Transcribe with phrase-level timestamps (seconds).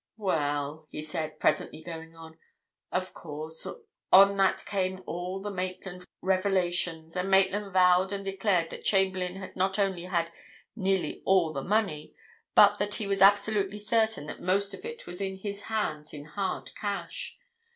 [0.17, 2.35] "Well," he said, presently going on,
[2.91, 3.67] "of course,
[4.11, 9.55] on that came all the Maitland revelations, and Maitland vowed and declared that Chamberlayne had
[9.55, 10.31] not only had
[10.75, 12.15] nearly all the money,
[12.55, 16.25] but that he was absolutely certain that most of it was in his hands in
[16.25, 17.37] hard cash.